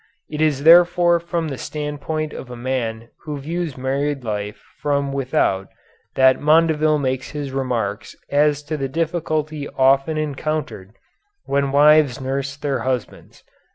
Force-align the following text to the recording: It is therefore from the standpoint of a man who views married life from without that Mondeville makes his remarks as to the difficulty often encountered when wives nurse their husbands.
It 0.31 0.41
is 0.41 0.63
therefore 0.63 1.19
from 1.19 1.49
the 1.49 1.59
standpoint 1.59 2.33
of 2.33 2.49
a 2.49 2.55
man 2.55 3.09
who 3.25 3.37
views 3.37 3.77
married 3.77 4.23
life 4.23 4.59
from 4.79 5.13
without 5.13 5.67
that 6.15 6.39
Mondeville 6.41 6.97
makes 6.99 7.29
his 7.29 7.51
remarks 7.51 8.15
as 8.31 8.63
to 8.63 8.77
the 8.77 8.89
difficulty 8.89 9.69
often 9.69 10.17
encountered 10.17 10.93
when 11.43 11.71
wives 11.71 12.19
nurse 12.19 12.57
their 12.57 12.79
husbands. 12.79 13.43